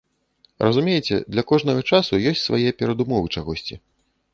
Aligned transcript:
Разумееце, 0.65 1.19
для 1.35 1.43
кожнага 1.53 1.85
часу 1.91 2.13
ёсць 2.33 2.45
свае 2.49 2.69
перадумовы 2.81 3.27
чагосьці. 3.41 3.75